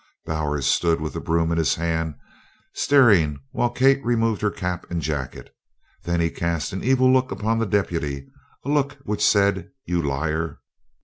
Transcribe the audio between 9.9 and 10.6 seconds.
liar!"